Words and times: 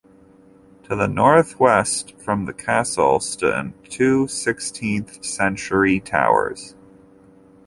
To 0.85 0.95
the 0.95 1.07
north-west 1.07 2.17
from 2.17 2.45
the 2.45 2.53
castle 2.53 3.19
stand 3.19 3.75
two 3.87 4.27
sixteenth-century 4.27 5.99
towers. 5.99 6.73